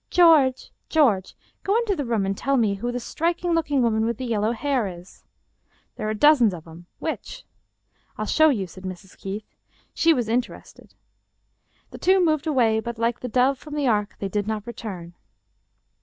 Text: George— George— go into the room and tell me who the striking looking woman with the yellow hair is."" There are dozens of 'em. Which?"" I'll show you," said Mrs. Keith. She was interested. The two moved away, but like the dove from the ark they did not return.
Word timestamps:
George— 0.09 0.71
George— 0.95 1.35
go 1.63 1.77
into 1.77 1.95
the 1.95 2.03
room 2.05 2.25
and 2.25 2.35
tell 2.35 2.57
me 2.57 2.73
who 2.73 2.91
the 2.91 2.99
striking 2.99 3.51
looking 3.53 3.83
woman 3.83 4.03
with 4.03 4.17
the 4.17 4.25
yellow 4.25 4.51
hair 4.51 4.87
is."" 4.87 5.23
There 5.95 6.09
are 6.09 6.15
dozens 6.15 6.55
of 6.55 6.67
'em. 6.67 6.87
Which?"" 6.97 7.45
I'll 8.17 8.25
show 8.25 8.49
you," 8.49 8.65
said 8.65 8.83
Mrs. 8.83 9.15
Keith. 9.15 9.45
She 9.93 10.11
was 10.11 10.27
interested. 10.27 10.95
The 11.91 11.99
two 11.99 12.19
moved 12.19 12.47
away, 12.47 12.79
but 12.79 12.97
like 12.97 13.19
the 13.19 13.27
dove 13.29 13.59
from 13.59 13.75
the 13.75 13.87
ark 13.87 14.15
they 14.17 14.27
did 14.27 14.47
not 14.47 14.65
return. 14.65 15.13